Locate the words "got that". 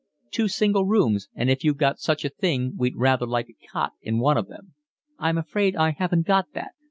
6.25-6.71